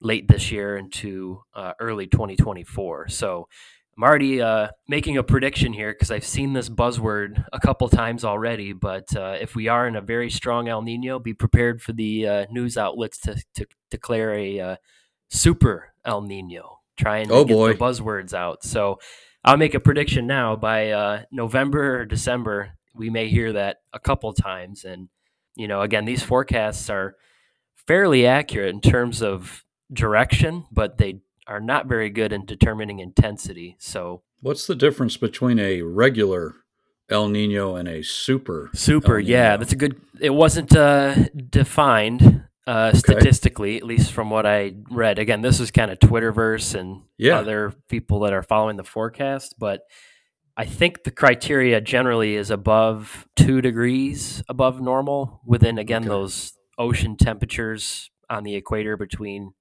late 0.00 0.28
this 0.28 0.50
year 0.50 0.76
into 0.76 1.42
uh, 1.54 1.72
early 1.80 2.06
2024. 2.06 3.08
So 3.08 3.48
I'm 3.96 4.02
already 4.02 4.40
uh, 4.40 4.68
making 4.88 5.18
a 5.18 5.22
prediction 5.22 5.72
here 5.72 5.92
because 5.92 6.10
I've 6.10 6.24
seen 6.24 6.52
this 6.52 6.68
buzzword 6.68 7.44
a 7.52 7.60
couple 7.60 7.88
times 7.88 8.24
already. 8.24 8.72
But 8.72 9.14
uh, 9.14 9.36
if 9.40 9.54
we 9.54 9.68
are 9.68 9.86
in 9.86 9.96
a 9.96 10.00
very 10.00 10.30
strong 10.30 10.68
El 10.68 10.82
Nino, 10.82 11.18
be 11.18 11.34
prepared 11.34 11.82
for 11.82 11.92
the 11.92 12.26
uh, 12.26 12.46
news 12.50 12.76
outlets 12.76 13.18
to, 13.20 13.36
to 13.54 13.66
declare 13.90 14.34
a 14.34 14.60
uh, 14.60 14.76
super 15.30 15.93
El 16.04 16.22
Nino, 16.22 16.80
trying 16.96 17.28
to 17.28 17.34
Oh, 17.34 17.44
get 17.44 17.54
boy. 17.54 17.72
the 17.72 17.78
buzzwords 17.78 18.32
out. 18.34 18.62
So 18.64 18.98
I'll 19.44 19.56
make 19.56 19.74
a 19.74 19.80
prediction 19.80 20.26
now 20.26 20.56
by 20.56 20.90
uh, 20.90 21.22
November 21.32 22.00
or 22.00 22.04
December, 22.04 22.72
we 22.94 23.10
may 23.10 23.28
hear 23.28 23.52
that 23.52 23.78
a 23.92 23.98
couple 23.98 24.32
times. 24.32 24.84
And, 24.84 25.08
you 25.56 25.66
know, 25.68 25.82
again, 25.82 26.04
these 26.04 26.22
forecasts 26.22 26.88
are 26.88 27.16
fairly 27.86 28.26
accurate 28.26 28.74
in 28.74 28.80
terms 28.80 29.22
of 29.22 29.64
direction, 29.92 30.64
but 30.72 30.98
they 30.98 31.20
are 31.46 31.60
not 31.60 31.86
very 31.86 32.08
good 32.10 32.32
in 32.32 32.46
determining 32.46 33.00
intensity. 33.00 33.76
So 33.78 34.22
What's 34.40 34.66
the 34.66 34.74
difference 34.74 35.16
between 35.16 35.58
a 35.58 35.82
regular 35.82 36.54
El 37.10 37.28
Nino 37.28 37.76
and 37.76 37.86
a 37.88 38.02
super? 38.02 38.70
super, 38.74 39.18
yeah, 39.18 39.56
that's 39.58 39.72
a 39.72 39.76
good. 39.76 40.00
It 40.20 40.30
wasn't 40.30 40.74
uh, 40.74 41.14
defined 41.50 42.44
uh, 42.66 42.92
statistically, 42.94 43.76
at 43.76 43.82
least 43.84 44.12
from 44.12 44.30
what 44.30 44.46
I 44.46 44.74
read. 44.90 45.18
Again, 45.18 45.42
this 45.42 45.60
is 45.60 45.70
kind 45.70 45.90
of 45.90 45.98
Twitterverse 45.98 46.74
and 46.78 47.02
Yeah. 47.18 47.38
other 47.38 47.74
people 47.88 48.20
that 48.20 48.32
are 48.32 48.42
following 48.42 48.76
the 48.76 48.84
forecast, 48.84 49.56
but 49.58 49.82
I 50.56 50.64
think 50.64 51.02
the 51.02 51.10
criteria 51.10 51.80
generally 51.80 52.36
is 52.36 52.50
above 52.50 53.26
two 53.36 53.60
degrees 53.60 54.42
above 54.48 54.80
normal 54.80 55.40
within 55.44 55.78
again 55.78 56.02
Okay. 56.02 56.08
those 56.08 56.52
ocean 56.78 57.16
temperatures 57.16 58.10
on 58.30 58.44
the 58.44 58.54
equator 58.54 58.96
between 58.96 59.52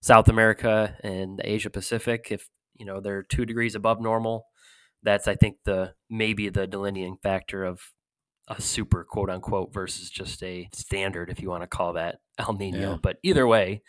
South 0.00 0.28
America 0.28 0.96
and 1.04 1.38
the 1.38 1.48
Asia 1.48 1.70
Pacific. 1.70 2.28
If 2.30 2.48
you 2.74 2.86
know 2.86 3.00
they're 3.00 3.22
two 3.22 3.44
degrees 3.46 3.74
above 3.74 4.00
normal, 4.00 4.46
that's 5.02 5.28
I 5.28 5.34
think 5.36 5.58
the 5.64 5.94
maybe 6.10 6.48
the 6.48 6.66
delineating 6.66 7.18
factor 7.22 7.64
of 7.64 7.80
a 8.48 8.60
super 8.60 9.04
quote 9.04 9.30
unquote 9.30 9.72
versus 9.72 10.10
just 10.10 10.42
a 10.42 10.68
standard, 10.72 11.30
if 11.30 11.40
you 11.40 11.48
want 11.48 11.62
to 11.62 11.66
call 11.68 11.94
that 11.94 12.18
El 12.38 12.54
Nino. 12.54 12.92
Yeah. 12.92 12.96
But 13.00 13.18
either 13.22 13.46
way, 13.46 13.82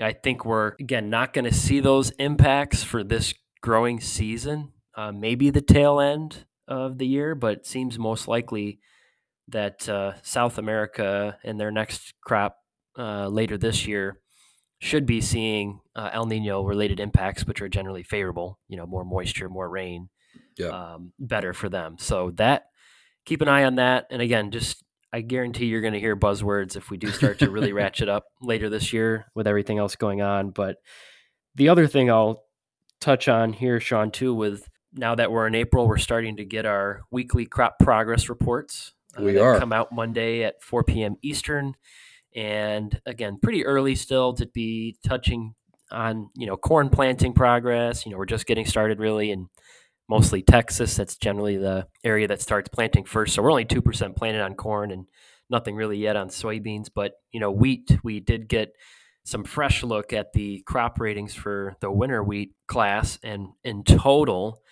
I 0.00 0.12
think 0.12 0.44
we're 0.44 0.74
again 0.80 1.10
not 1.10 1.32
going 1.32 1.44
to 1.44 1.54
see 1.54 1.80
those 1.80 2.10
impacts 2.12 2.82
for 2.84 3.02
this 3.04 3.34
growing 3.60 4.00
season. 4.00 4.72
Uh, 4.96 5.12
maybe 5.12 5.50
the 5.50 5.60
tail 5.60 6.00
end 6.00 6.44
of 6.66 6.98
the 6.98 7.06
year, 7.06 7.34
but 7.34 7.58
it 7.58 7.66
seems 7.66 7.98
most 7.98 8.26
likely 8.28 8.80
that 9.48 9.88
uh, 9.88 10.12
South 10.22 10.58
America 10.58 11.38
and 11.44 11.58
their 11.58 11.70
next 11.70 12.14
crop 12.22 12.58
uh, 12.98 13.28
later 13.28 13.56
this 13.56 13.86
year 13.86 14.20
should 14.80 15.06
be 15.06 15.20
seeing 15.20 15.80
uh, 15.96 16.10
El 16.12 16.26
Nino 16.26 16.62
related 16.62 17.00
impacts, 17.00 17.46
which 17.46 17.60
are 17.62 17.68
generally 17.68 18.02
favorable. 18.02 18.58
You 18.68 18.76
know, 18.76 18.86
more 18.86 19.04
moisture, 19.04 19.48
more 19.48 19.68
rain, 19.68 20.08
Yeah. 20.56 20.68
um, 20.68 21.12
better 21.18 21.52
for 21.52 21.68
them. 21.68 21.96
So 21.98 22.30
that 22.36 22.66
keep 23.28 23.42
an 23.42 23.48
eye 23.48 23.64
on 23.64 23.76
that. 23.76 24.06
And 24.10 24.22
again, 24.22 24.50
just 24.50 24.82
I 25.12 25.20
guarantee 25.20 25.66
you're 25.66 25.80
going 25.82 25.92
to 25.92 26.00
hear 26.00 26.16
buzzwords 26.16 26.76
if 26.76 26.90
we 26.90 26.96
do 26.96 27.10
start 27.10 27.38
to 27.40 27.50
really 27.50 27.72
ratchet 27.74 28.08
up 28.08 28.24
later 28.40 28.70
this 28.70 28.92
year 28.92 29.26
with 29.34 29.46
everything 29.46 29.78
else 29.78 29.96
going 29.96 30.22
on. 30.22 30.50
But 30.50 30.76
the 31.54 31.68
other 31.68 31.86
thing 31.86 32.10
I'll 32.10 32.44
touch 33.00 33.28
on 33.28 33.52
here, 33.52 33.80
Shawn, 33.80 34.10
too, 34.10 34.34
with 34.34 34.66
now 34.94 35.14
that 35.14 35.30
we're 35.30 35.46
in 35.46 35.54
April, 35.54 35.86
we're 35.86 35.98
starting 35.98 36.38
to 36.38 36.44
get 36.44 36.64
our 36.64 37.02
weekly 37.10 37.44
crop 37.44 37.78
progress 37.78 38.28
reports. 38.30 38.94
uh, 39.18 39.22
We 39.22 39.38
are. 39.38 39.58
come 39.58 39.72
out 39.72 39.92
Monday 39.92 40.42
at 40.42 40.62
4 40.62 40.84
p.m. 40.84 41.16
Eastern, 41.22 41.74
and 42.34 42.98
again, 43.06 43.38
pretty 43.42 43.64
early 43.66 43.94
still 43.94 44.32
to 44.34 44.46
be 44.46 44.96
touching 45.06 45.54
on 45.90 46.28
you 46.34 46.46
know 46.46 46.56
corn 46.56 46.88
planting 46.88 47.32
progress. 47.34 48.04
You 48.06 48.12
know, 48.12 48.18
we're 48.18 48.26
just 48.26 48.46
getting 48.46 48.66
started 48.66 48.98
really, 48.98 49.30
and 49.30 49.48
mostly 50.08 50.42
Texas. 50.42 50.96
That's 50.96 51.16
generally 51.16 51.56
the 51.56 51.86
area 52.04 52.28
that 52.28 52.40
starts 52.40 52.68
planting 52.68 53.04
first. 53.04 53.34
So 53.34 53.42
we're 53.42 53.50
only 53.50 53.64
two 53.64 53.82
percent 53.82 54.16
planted 54.16 54.40
on 54.42 54.54
corn 54.54 54.90
and 54.90 55.06
nothing 55.50 55.76
really 55.76 55.98
yet 55.98 56.16
on 56.16 56.28
soybeans. 56.28 56.88
But 56.94 57.12
you 57.32 57.40
know, 57.40 57.50
wheat 57.50 57.98
we 58.02 58.20
did 58.20 58.48
get 58.48 58.72
some 59.24 59.44
fresh 59.44 59.82
look 59.82 60.12
at 60.12 60.32
the 60.32 60.62
crop 60.66 60.98
ratings 60.98 61.34
for 61.34 61.76
the 61.80 61.90
winter 61.90 62.22
wheat 62.22 62.52
class, 62.66 63.18
and 63.22 63.48
in 63.62 63.84
total, 63.84 64.62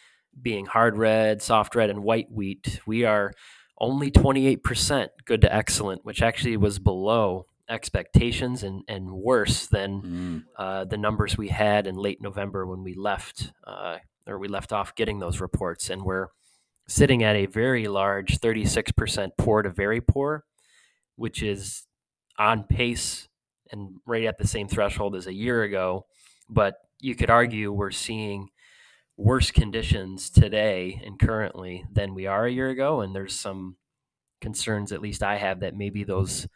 being 0.40 0.64
hard 0.66 0.96
red, 0.96 1.42
soft 1.42 1.74
red, 1.74 1.90
and 1.90 2.02
white 2.02 2.30
wheat, 2.30 2.80
we 2.86 3.04
are 3.04 3.32
only 3.78 4.10
28% 4.10 5.08
good 5.26 5.42
to 5.42 5.54
excellent, 5.54 6.02
which 6.06 6.22
actually 6.22 6.56
was 6.56 6.78
below 6.78 7.44
expectations 7.68 8.62
and, 8.62 8.82
and 8.88 9.10
worse 9.10 9.66
than 9.66 10.00
Mm. 10.02 10.44
uh, 10.56 10.84
the 10.86 10.96
numbers 10.96 11.36
we 11.36 11.48
had 11.48 11.86
in 11.86 11.94
late 11.96 12.22
November 12.22 12.64
when 12.66 12.82
we 12.82 12.94
left 12.94 13.52
uh, 13.66 13.98
or 14.26 14.38
we 14.38 14.48
left 14.48 14.72
off 14.72 14.94
getting 14.94 15.18
those 15.18 15.40
reports. 15.40 15.90
And 15.90 16.02
we're 16.02 16.28
sitting 16.88 17.22
at 17.22 17.36
a 17.36 17.46
very 17.46 17.88
large 17.88 18.38
36% 18.38 19.30
poor 19.38 19.62
to 19.62 19.70
very 19.70 20.00
poor, 20.00 20.44
which 21.16 21.42
is 21.42 21.84
on 22.38 22.64
pace 22.64 23.28
and 23.72 23.96
right 24.06 24.24
at 24.24 24.38
the 24.38 24.46
same 24.46 24.68
threshold 24.68 25.16
as 25.16 25.26
a 25.26 25.34
year 25.34 25.62
ago. 25.62 26.06
But 26.48 26.76
you 27.00 27.14
could 27.14 27.30
argue 27.30 27.72
we're 27.72 27.90
seeing 27.90 28.48
worse 29.16 29.50
conditions 29.50 30.30
today 30.30 31.00
and 31.04 31.18
currently 31.18 31.84
than 31.92 32.14
we 32.14 32.26
are 32.26 32.46
a 32.46 32.52
year 32.52 32.68
ago. 32.68 33.00
And 33.00 33.14
there's 33.14 33.34
some 33.34 33.76
concerns, 34.40 34.92
at 34.92 35.00
least 35.00 35.22
I 35.22 35.36
have, 35.36 35.60
that 35.60 35.76
maybe 35.76 36.04
those 36.04 36.46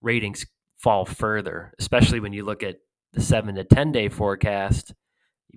ratings 0.00 0.46
fall 0.78 1.04
further, 1.04 1.72
especially 1.78 2.20
when 2.20 2.32
you 2.32 2.44
look 2.44 2.62
at 2.62 2.76
the 3.12 3.20
seven 3.20 3.54
to 3.56 3.64
10 3.64 3.92
day 3.92 4.08
forecast. 4.08 4.94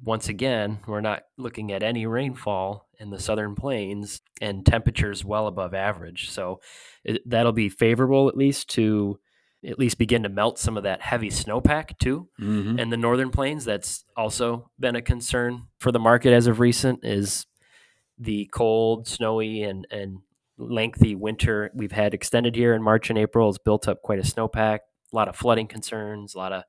Once 0.02 0.30
again, 0.30 0.80
we're 0.88 1.02
not 1.02 1.24
looking 1.38 1.72
at 1.72 1.84
any 1.84 2.06
rainfall 2.06 2.88
in 3.00 3.10
the 3.10 3.20
southern 3.20 3.56
plains 3.56 4.22
and 4.42 4.66
temperatures 4.66 5.24
well 5.26 5.48
above 5.48 5.74
average. 5.74 6.30
So 6.30 6.60
it, 7.04 7.22
that'll 7.30 7.52
be 7.52 7.70
favorable, 7.70 8.28
at 8.30 8.38
least, 8.38 8.70
to 8.72 9.20
at 9.66 9.80
least 9.80 9.98
begin 9.98 10.24
to 10.24 10.30
melt 10.30 10.60
some 10.60 10.76
of 10.76 10.84
that 10.84 11.02
heavy 11.02 11.30
snowpack 11.30 11.98
too 11.98 12.28
Mhm. 12.40 12.78
in 12.80 12.90
the 12.90 12.98
northern 12.98 13.30
plains 13.30 13.64
that's 13.64 14.04
also 14.18 14.70
been 14.78 14.98
a 14.98 15.02
concern 15.02 15.68
for 15.80 15.92
the 15.94 16.00
market 16.00 16.34
as 16.34 16.48
of 16.48 16.60
recent 16.60 17.00
is 17.06 17.46
the 18.18 18.50
cold 18.54 19.08
snowy 19.08 19.64
and 19.64 19.88
and 19.90 20.18
lengthy 20.58 21.16
winter 21.16 21.72
we've 21.74 21.94
had 21.94 22.14
extended 22.14 22.56
here 22.58 22.74
in 22.76 22.84
march 22.84 23.10
and 23.10 23.18
april 23.18 23.48
has 23.48 23.58
built 23.58 23.88
up 23.88 24.02
quite 24.02 24.20
a 24.20 24.24
snowpack 24.24 24.80
a 25.12 25.16
lot 25.16 25.30
of 25.30 25.36
flooding 25.38 25.66
concerns 25.68 26.36
a 26.36 26.38
lot 26.38 26.52
of 26.52 26.64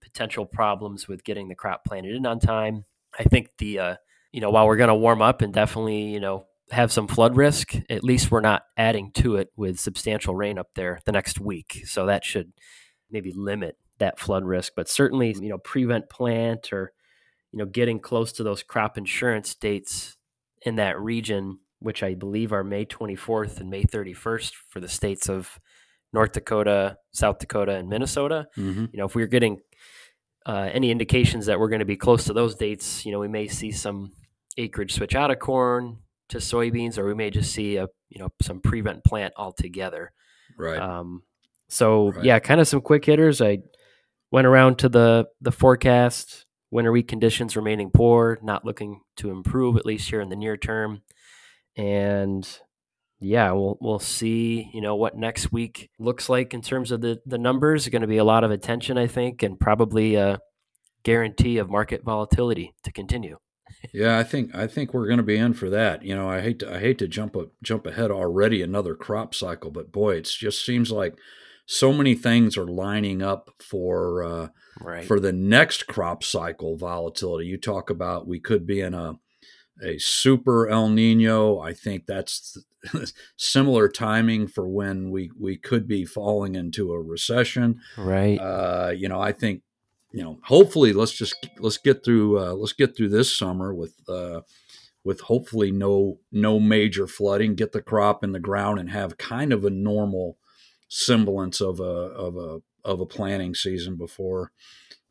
potential 0.00 0.46
problems 0.46 1.08
with 1.08 1.24
getting 1.24 1.48
the 1.48 1.54
crop 1.54 1.84
planted 1.84 2.14
in 2.14 2.26
on 2.26 2.38
time. 2.40 2.84
I 3.18 3.24
think 3.24 3.50
the 3.58 3.78
uh, 3.78 3.96
you 4.32 4.40
know 4.40 4.50
while 4.50 4.66
we're 4.66 4.76
going 4.76 4.88
to 4.88 4.94
warm 4.94 5.22
up 5.22 5.42
and 5.42 5.52
definitely 5.52 6.02
you 6.02 6.20
know 6.20 6.46
have 6.72 6.90
some 6.90 7.06
flood 7.06 7.36
risk 7.36 7.76
at 7.88 8.02
least 8.02 8.30
we're 8.30 8.40
not 8.40 8.62
adding 8.76 9.12
to 9.12 9.36
it 9.36 9.50
with 9.56 9.78
substantial 9.78 10.34
rain 10.34 10.58
up 10.58 10.68
there 10.74 11.00
the 11.04 11.12
next 11.12 11.40
week. 11.40 11.82
So 11.86 12.06
that 12.06 12.24
should 12.24 12.52
maybe 13.10 13.32
limit 13.32 13.76
that 13.98 14.18
flood 14.18 14.44
risk, 14.44 14.72
but 14.74 14.88
certainly, 14.88 15.34
you 15.40 15.48
know, 15.48 15.58
prevent 15.58 16.10
plant 16.10 16.72
or, 16.72 16.92
you 17.52 17.58
know, 17.58 17.66
getting 17.66 18.00
close 18.00 18.32
to 18.32 18.42
those 18.42 18.64
crop 18.64 18.98
insurance 18.98 19.54
dates 19.54 20.16
in 20.62 20.74
that 20.76 20.98
region 20.98 21.60
which 21.78 22.02
I 22.02 22.14
believe 22.14 22.52
are 22.52 22.64
May 22.64 22.84
24th 22.84 23.60
and 23.60 23.70
May 23.70 23.84
31st 23.84 24.52
for 24.68 24.80
the 24.80 24.88
states 24.88 25.28
of 25.28 25.60
North 26.16 26.32
Dakota, 26.32 26.96
South 27.12 27.38
Dakota, 27.38 27.72
and 27.72 27.90
Minnesota. 27.90 28.48
Mm-hmm. 28.56 28.86
You 28.90 28.98
know, 28.98 29.04
if 29.04 29.14
we're 29.14 29.26
getting 29.26 29.60
uh, 30.46 30.70
any 30.72 30.90
indications 30.90 31.44
that 31.46 31.60
we're 31.60 31.68
going 31.68 31.80
to 31.80 31.84
be 31.84 31.96
close 31.96 32.24
to 32.24 32.32
those 32.32 32.54
dates, 32.54 33.04
you 33.04 33.12
know, 33.12 33.18
we 33.20 33.28
may 33.28 33.48
see 33.48 33.70
some 33.70 34.12
acreage 34.56 34.94
switch 34.94 35.14
out 35.14 35.30
of 35.30 35.38
corn 35.38 35.98
to 36.30 36.38
soybeans, 36.38 36.96
or 36.96 37.04
we 37.04 37.14
may 37.14 37.28
just 37.30 37.52
see 37.52 37.76
a 37.76 37.86
you 38.08 38.18
know 38.18 38.30
some 38.40 38.60
prevent 38.60 39.04
plant 39.04 39.34
altogether. 39.36 40.10
Right. 40.58 40.78
Um, 40.78 41.22
so 41.68 42.12
Right. 42.12 42.24
yeah, 42.24 42.38
kind 42.38 42.60
of 42.62 42.66
some 42.68 42.80
quick 42.80 43.04
hitters. 43.04 43.42
I 43.42 43.58
went 44.30 44.46
around 44.46 44.78
to 44.78 44.88
the 44.88 45.26
the 45.42 45.52
forecast. 45.52 46.46
Winter 46.70 46.92
wheat 46.92 47.08
conditions 47.08 47.56
remaining 47.56 47.90
poor, 47.90 48.38
not 48.42 48.64
looking 48.64 49.00
to 49.18 49.30
improve 49.30 49.76
at 49.76 49.84
least 49.86 50.08
here 50.10 50.20
in 50.22 50.30
the 50.30 50.36
near 50.36 50.56
term. 50.56 51.02
And 51.76 52.48
yeah, 53.20 53.52
we'll 53.52 53.78
we'll 53.80 53.98
see. 53.98 54.70
You 54.72 54.80
know 54.80 54.96
what 54.96 55.16
next 55.16 55.52
week 55.52 55.90
looks 55.98 56.28
like 56.28 56.52
in 56.54 56.62
terms 56.62 56.90
of 56.90 57.00
the 57.00 57.20
the 57.26 57.38
numbers. 57.38 57.88
Going 57.88 58.02
to 58.02 58.08
be 58.08 58.18
a 58.18 58.24
lot 58.24 58.44
of 58.44 58.50
attention, 58.50 58.98
I 58.98 59.06
think, 59.06 59.42
and 59.42 59.58
probably 59.58 60.14
a 60.16 60.38
guarantee 61.02 61.58
of 61.58 61.70
market 61.70 62.02
volatility 62.04 62.74
to 62.84 62.92
continue. 62.92 63.38
Yeah, 63.92 64.18
I 64.18 64.22
think 64.24 64.54
I 64.54 64.66
think 64.66 64.92
we're 64.94 65.06
going 65.06 65.18
to 65.18 65.22
be 65.24 65.36
in 65.36 65.52
for 65.52 65.68
that. 65.70 66.02
You 66.02 66.14
know, 66.16 66.28
I 66.28 66.40
hate 66.40 66.60
to 66.60 66.74
I 66.74 66.78
hate 66.78 66.98
to 66.98 67.08
jump 67.08 67.34
a, 67.36 67.46
jump 67.62 67.86
ahead 67.86 68.10
already 68.10 68.62
another 68.62 68.94
crop 68.94 69.34
cycle, 69.34 69.70
but 69.70 69.90
boy, 69.92 70.16
it 70.16 70.24
just 70.24 70.64
seems 70.64 70.90
like 70.92 71.16
so 71.66 71.92
many 71.92 72.14
things 72.14 72.56
are 72.56 72.66
lining 72.66 73.22
up 73.22 73.50
for 73.60 74.22
uh, 74.24 74.48
Right. 74.80 75.04
for 75.04 75.18
the 75.20 75.32
next 75.32 75.86
crop 75.86 76.22
cycle 76.22 76.76
volatility. 76.76 77.46
You 77.46 77.58
talk 77.58 77.90
about 77.90 78.26
we 78.28 78.38
could 78.40 78.66
be 78.66 78.80
in 78.80 78.94
a 78.94 79.14
a 79.82 79.98
super 79.98 80.68
El 80.68 80.88
Nino. 80.88 81.58
I 81.58 81.72
think 81.72 82.06
that's 82.06 82.58
similar 83.36 83.88
timing 83.88 84.46
for 84.46 84.68
when 84.68 85.10
we 85.10 85.30
we 85.38 85.56
could 85.56 85.86
be 85.86 86.04
falling 86.04 86.54
into 86.54 86.92
a 86.92 87.00
recession. 87.00 87.80
right. 87.96 88.38
Uh, 88.38 88.92
you 88.96 89.08
know, 89.08 89.20
I 89.20 89.32
think 89.32 89.62
you 90.12 90.22
know, 90.22 90.38
hopefully 90.44 90.92
let's 90.92 91.12
just 91.12 91.34
let's 91.58 91.78
get 91.78 92.04
through 92.04 92.38
uh, 92.40 92.52
let's 92.54 92.72
get 92.72 92.96
through 92.96 93.10
this 93.10 93.36
summer 93.36 93.74
with 93.74 93.94
uh, 94.08 94.40
with 95.04 95.20
hopefully 95.20 95.70
no 95.70 96.20
no 96.32 96.58
major 96.58 97.06
flooding, 97.06 97.54
get 97.54 97.72
the 97.72 97.82
crop 97.82 98.24
in 98.24 98.32
the 98.32 98.40
ground 98.40 98.78
and 98.78 98.90
have 98.90 99.18
kind 99.18 99.52
of 99.52 99.64
a 99.64 99.70
normal 99.70 100.38
semblance 100.88 101.60
of 101.60 101.80
a 101.80 101.82
of 101.82 102.36
a 102.36 102.60
of 102.84 103.00
a 103.00 103.06
planting 103.06 103.54
season 103.54 103.96
before 103.96 104.52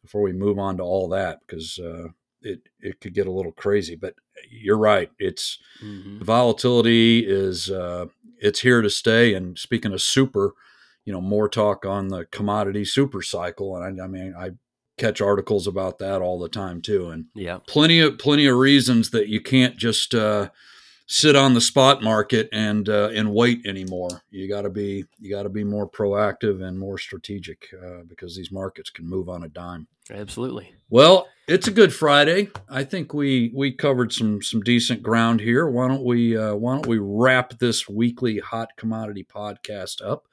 before 0.01 0.21
we 0.21 0.31
move 0.31 0.57
on 0.57 0.77
to 0.77 0.83
all 0.83 1.09
that 1.09 1.39
because 1.45 1.77
uh, 1.79 2.07
it 2.45 2.61
it 2.79 3.01
could 3.01 3.13
get 3.13 3.27
a 3.27 3.31
little 3.31 3.51
crazy. 3.51 3.95
But 3.95 4.15
you're 4.49 4.77
right, 4.77 5.09
it's 5.19 5.59
Mhm. 5.83 6.21
volatility 6.21 7.25
is 7.25 7.69
uh, 7.69 8.05
it's 8.39 8.61
here 8.61 8.81
to 8.81 8.89
stay. 8.89 9.33
And 9.33 9.57
speaking 9.57 9.93
of 9.93 10.01
super, 10.01 10.53
you 11.05 11.13
know, 11.13 11.21
more 11.21 11.49
talk 11.49 11.85
on 11.85 12.09
the 12.09 12.25
commodity 12.25 12.85
super 12.85 13.21
cycle, 13.21 13.75
and 13.75 14.01
I, 14.01 14.05
I 14.05 14.07
mean, 14.07 14.33
I 14.37 14.51
catch 14.97 15.19
articles 15.21 15.67
about 15.67 15.99
that 15.99 16.21
all 16.21 16.39
the 16.39 16.49
time 16.49 16.81
too, 16.81 17.09
and 17.09 17.25
Yeah. 17.35 17.59
plenty 17.67 17.99
of 17.99 18.17
plenty 18.17 18.45
of 18.47 18.57
reasons 18.57 19.09
that 19.11 19.27
you 19.27 19.41
can't 19.41 19.75
just 19.77 20.13
uh, 20.15 20.49
sit 21.07 21.35
on 21.35 21.53
the 21.53 21.61
spot 21.61 22.01
market 22.01 22.49
and 22.51 22.87
uh, 22.89 23.09
and 23.13 23.33
wait 23.33 23.65
anymore. 23.65 24.23
You 24.31 24.47
got 24.47 24.61
to 24.63 24.69
be 24.69 25.05
you 25.19 25.29
got 25.29 25.43
to 25.43 25.49
be 25.49 25.63
more 25.63 25.89
proactive 25.89 26.61
and 26.63 26.79
more 26.79 26.97
strategic 26.97 27.67
uh, 27.73 28.03
because 28.07 28.35
these 28.35 28.51
markets 28.51 28.89
can 28.89 29.05
move 29.07 29.27
on 29.29 29.43
a 29.43 29.49
dime. 29.49 29.87
Absolutely. 30.09 30.73
Well, 30.89 31.27
it's 31.47 31.67
a 31.67 31.71
good 31.71 31.93
Friday. 31.93 32.49
I 32.69 32.83
think 32.83 33.13
we 33.13 33.51
we 33.53 33.71
covered 33.71 34.11
some 34.11 34.41
some 34.41 34.61
decent 34.61 35.03
ground 35.03 35.41
here. 35.41 35.67
Why 35.67 35.87
don't 35.87 36.03
we 36.03 36.37
uh, 36.37 36.55
why 36.55 36.75
don't 36.75 36.87
we 36.87 36.97
wrap 36.97 37.59
this 37.59 37.87
weekly 37.87 38.39
hot 38.39 38.69
commodity 38.77 39.23
podcast 39.23 40.03
up? 40.03 40.27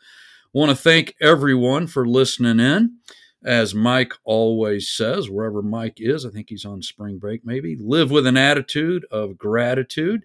Want 0.52 0.70
to 0.70 0.76
thank 0.76 1.14
everyone 1.20 1.86
for 1.86 2.06
listening 2.06 2.60
in. 2.60 2.98
As 3.44 3.74
Mike 3.74 4.12
always 4.24 4.88
says, 4.88 5.28
wherever 5.28 5.62
Mike 5.62 5.96
is, 5.96 6.24
I 6.24 6.30
think 6.30 6.48
he's 6.48 6.64
on 6.64 6.80
spring 6.80 7.18
break 7.18 7.44
maybe, 7.44 7.76
live 7.76 8.10
with 8.10 8.26
an 8.26 8.36
attitude 8.36 9.04
of 9.10 9.36
gratitude. 9.36 10.24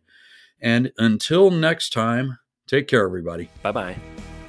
And 0.61 0.91
until 0.99 1.49
next 1.49 1.93
time, 1.93 2.37
take 2.67 2.87
care, 2.87 3.03
everybody. 3.03 3.49
Bye 3.63 3.71
bye. 3.71 3.97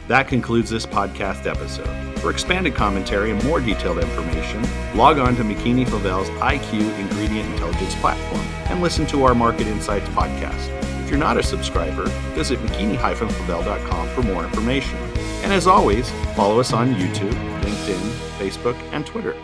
That 0.09 0.27
concludes 0.27 0.71
this 0.71 0.87
podcast 0.87 1.47
episode. 1.47 2.19
For 2.21 2.31
expanded 2.31 2.75
commentary 2.75 3.31
and 3.31 3.45
more 3.45 3.61
detailed 3.61 3.99
information, 3.99 4.63
log 4.97 5.19
on 5.19 5.37
to 5.37 5.43
McKeany-Flavell's 5.43 6.31
IQ 6.31 6.99
Ingredient 6.99 7.53
Intelligence 7.53 7.95
platform 7.97 8.41
and 8.71 8.81
listen 8.81 9.07
to 9.09 9.25
our 9.25 9.35
Market 9.35 9.67
Insights 9.67 10.09
podcast. 10.09 10.75
If 11.05 11.11
you're 11.11 11.19
not 11.19 11.37
a 11.37 11.43
subscriber, 11.43 12.07
visit 12.35 12.59
McKeany-Flavell.com 12.61 14.09
for 14.09 14.23
more 14.23 14.45
information. 14.45 14.97
And 15.43 15.53
as 15.53 15.67
always, 15.67 16.11
follow 16.35 16.59
us 16.59 16.73
on 16.73 16.95
YouTube, 16.95 17.35
LinkedIn, 17.61 18.11
Facebook, 18.39 18.77
and 18.93 19.05
Twitter. 19.05 19.37